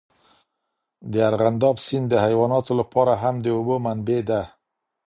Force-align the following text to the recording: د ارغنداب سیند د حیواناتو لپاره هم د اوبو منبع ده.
د 1.11 1.13
ارغنداب 1.29 1.75
سیند 1.85 2.05
د 2.09 2.13
حیواناتو 2.25 2.71
لپاره 2.81 3.13
هم 3.23 3.35
د 3.41 3.45
اوبو 3.57 3.75
منبع 3.85 4.19
ده. 4.29 4.41